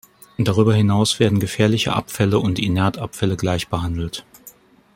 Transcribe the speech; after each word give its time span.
Darüber 0.39 0.73
hinaus 0.73 1.19
werden 1.19 1.39
gefährliche 1.39 1.93
Abfälle 1.93 2.39
und 2.39 2.57
Inertabfälle 2.57 3.37
gleich 3.37 3.67
behandelt. 3.67 4.25